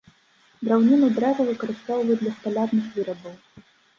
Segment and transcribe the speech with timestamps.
[0.67, 3.35] Драўніну дрэва выкарыстоўваюць для сталярных вырабаў.